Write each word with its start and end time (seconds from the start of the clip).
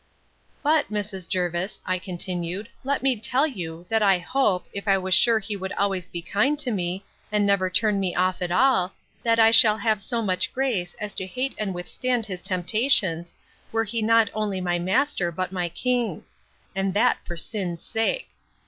But, 0.63 0.89
Mrs. 0.91 1.29
Jervis, 1.29 1.79
I 1.85 1.99
continued, 1.99 2.69
let 2.83 3.03
me 3.03 3.19
tell 3.19 3.45
you, 3.45 3.85
that 3.89 4.01
I 4.01 4.17
hope, 4.17 4.65
if 4.73 4.87
I 4.87 4.97
was 4.97 5.13
sure 5.13 5.37
he 5.37 5.55
would 5.55 5.71
always 5.73 6.07
be 6.09 6.23
kind 6.23 6.57
to 6.57 6.71
me, 6.71 7.05
and 7.31 7.45
never 7.45 7.69
turn 7.69 7.99
me 7.99 8.15
off 8.15 8.41
at 8.41 8.51
all, 8.51 8.93
that 9.21 9.39
I 9.39 9.51
shall 9.51 9.77
have 9.77 10.01
so 10.01 10.23
much 10.23 10.51
grace, 10.53 10.95
as 10.95 11.13
to 11.13 11.27
hate 11.27 11.53
and 11.59 11.75
withstand 11.75 12.25
his 12.25 12.41
temptations, 12.41 13.35
were 13.71 13.83
he 13.83 14.01
not 14.01 14.31
only 14.33 14.59
my 14.59 14.79
master, 14.79 15.31
but 15.31 15.51
my 15.51 15.69
king: 15.69 16.23
and 16.75 16.95
that 16.95 17.19
for 17.23 17.35
the 17.35 17.41
sin's 17.43 17.83
sake. 17.83 18.29